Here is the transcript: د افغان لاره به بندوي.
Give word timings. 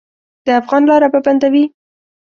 د 0.45 0.47
افغان 0.61 0.81
لاره 0.89 1.07
به 1.13 1.19
بندوي. 1.25 1.65